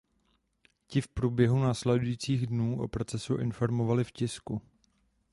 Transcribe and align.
Ti 0.87 1.01
v 1.01 1.07
průběhu 1.07 1.59
následujících 1.63 2.47
dnů 2.47 2.81
o 2.81 2.87
procesu 2.87 3.37
informovali 3.37 4.03
v 4.03 4.11
tisku. 4.11 4.61